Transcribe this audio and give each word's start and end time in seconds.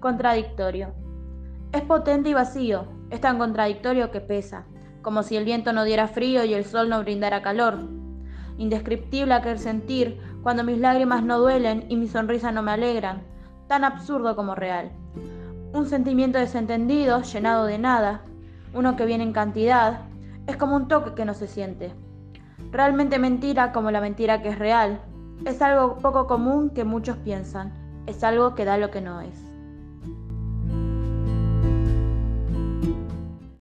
Contradictorio. 0.00 0.94
Es 1.72 1.82
potente 1.82 2.30
y 2.30 2.34
vacío, 2.34 2.86
es 3.10 3.20
tan 3.20 3.36
contradictorio 3.36 4.10
que 4.10 4.22
pesa, 4.22 4.64
como 5.02 5.22
si 5.22 5.36
el 5.36 5.44
viento 5.44 5.74
no 5.74 5.84
diera 5.84 6.08
frío 6.08 6.42
y 6.44 6.54
el 6.54 6.64
sol 6.64 6.88
no 6.88 7.00
brindara 7.00 7.42
calor. 7.42 7.78
Indescriptible 8.56 9.34
aquel 9.34 9.58
sentir 9.58 10.18
cuando 10.42 10.64
mis 10.64 10.78
lágrimas 10.78 11.22
no 11.22 11.38
duelen 11.38 11.84
y 11.90 11.96
mi 11.96 12.08
sonrisa 12.08 12.50
no 12.50 12.62
me 12.62 12.72
alegran, 12.72 13.22
tan 13.68 13.84
absurdo 13.84 14.36
como 14.36 14.54
real. 14.54 14.90
Un 15.74 15.86
sentimiento 15.86 16.38
desentendido, 16.38 17.20
llenado 17.20 17.66
de 17.66 17.76
nada, 17.76 18.22
uno 18.72 18.96
que 18.96 19.04
viene 19.04 19.24
en 19.24 19.34
cantidad, 19.34 20.00
es 20.46 20.56
como 20.56 20.76
un 20.76 20.88
toque 20.88 21.12
que 21.12 21.26
no 21.26 21.34
se 21.34 21.46
siente. 21.46 21.92
Realmente 22.72 23.18
mentira 23.18 23.70
como 23.72 23.90
la 23.90 24.00
mentira 24.00 24.40
que 24.40 24.48
es 24.48 24.58
real. 24.58 25.02
Es 25.44 25.60
algo 25.60 25.98
poco 25.98 26.26
común 26.26 26.70
que 26.70 26.84
muchos 26.84 27.18
piensan. 27.18 27.74
Es 28.06 28.24
algo 28.24 28.54
que 28.54 28.64
da 28.64 28.78
lo 28.78 28.90
que 28.90 29.02
no 29.02 29.20
es. 29.20 29.49
you 30.06 30.39